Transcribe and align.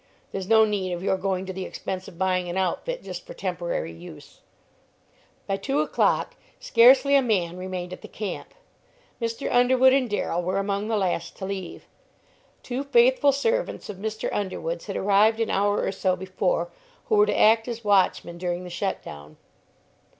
There's 0.31 0.47
no 0.47 0.65
need 0.65 0.93
of 0.93 1.03
your 1.03 1.15
going 1.15 1.45
to 1.45 1.53
the 1.53 1.63
expense 1.63 2.07
of 2.07 2.17
buying 2.17 2.49
an 2.49 2.57
outfit 2.57 3.03
just 3.03 3.23
for 3.23 3.35
temporary 3.35 3.91
use." 3.91 4.39
By 5.45 5.57
two 5.57 5.79
o'clock 5.81 6.35
scarcely 6.59 7.15
a 7.15 7.21
man 7.21 7.55
remained 7.55 7.93
at 7.93 8.01
the 8.01 8.07
camp. 8.07 8.55
Mr. 9.21 9.53
Underwood 9.53 9.93
and 9.93 10.09
Darrell 10.09 10.41
were 10.41 10.57
among 10.57 10.87
the 10.87 10.97
last 10.97 11.37
to 11.37 11.45
leave. 11.45 11.85
Two 12.63 12.83
faithful 12.83 13.31
servants 13.31 13.89
of 13.91 13.97
Mr. 13.97 14.27
Underwood's 14.33 14.87
had 14.87 14.97
arrived 14.97 15.39
an 15.39 15.51
hour 15.51 15.83
or 15.83 15.91
so 15.91 16.15
before, 16.15 16.71
who 17.05 17.13
were 17.17 17.27
to 17.27 17.39
act 17.39 17.67
as 17.67 17.83
watchmen 17.83 18.39
during 18.39 18.63
the 18.63 18.71
shut 18.71 19.03
down. 19.03 19.37